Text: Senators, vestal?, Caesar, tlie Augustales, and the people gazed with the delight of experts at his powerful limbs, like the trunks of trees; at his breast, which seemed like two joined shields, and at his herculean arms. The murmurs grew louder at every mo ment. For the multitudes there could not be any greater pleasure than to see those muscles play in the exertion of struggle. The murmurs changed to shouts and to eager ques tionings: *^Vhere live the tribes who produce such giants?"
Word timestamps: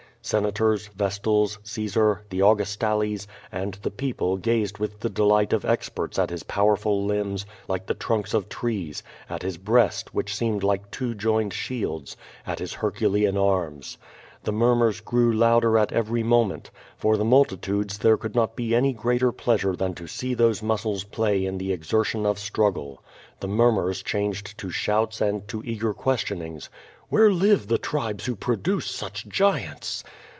Senators, 0.23 0.85
vestal?, 0.95 1.47
Caesar, 1.63 2.21
tlie 2.29 2.45
Augustales, 2.45 3.25
and 3.51 3.73
the 3.81 3.89
people 3.89 4.37
gazed 4.37 4.77
with 4.77 4.99
the 4.99 5.09
delight 5.09 5.51
of 5.51 5.65
experts 5.65 6.19
at 6.19 6.29
his 6.29 6.43
powerful 6.43 7.03
limbs, 7.03 7.43
like 7.67 7.87
the 7.87 7.95
trunks 7.95 8.35
of 8.35 8.47
trees; 8.47 9.01
at 9.27 9.41
his 9.41 9.57
breast, 9.57 10.13
which 10.13 10.35
seemed 10.35 10.61
like 10.63 10.91
two 10.91 11.15
joined 11.15 11.53
shields, 11.55 12.15
and 12.45 12.51
at 12.51 12.59
his 12.59 12.73
herculean 12.73 13.35
arms. 13.35 13.97
The 14.43 14.51
murmurs 14.51 15.01
grew 15.01 15.33
louder 15.33 15.75
at 15.79 15.91
every 15.91 16.21
mo 16.21 16.45
ment. 16.45 16.69
For 16.97 17.17
the 17.17 17.25
multitudes 17.25 17.97
there 17.97 18.17
could 18.17 18.35
not 18.35 18.55
be 18.55 18.75
any 18.75 18.93
greater 18.93 19.31
pleasure 19.31 19.75
than 19.75 19.95
to 19.95 20.07
see 20.07 20.35
those 20.35 20.61
muscles 20.63 21.03
play 21.03 21.45
in 21.45 21.57
the 21.57 21.71
exertion 21.73 22.27
of 22.27 22.37
struggle. 22.37 23.01
The 23.39 23.47
murmurs 23.47 24.03
changed 24.03 24.55
to 24.59 24.69
shouts 24.69 25.19
and 25.19 25.47
to 25.47 25.63
eager 25.63 25.95
ques 25.95 26.23
tionings: 26.25 26.69
*^Vhere 27.11 27.37
live 27.37 27.67
the 27.67 27.77
tribes 27.77 28.25
who 28.25 28.35
produce 28.37 28.85
such 28.87 29.27
giants?" 29.27 30.01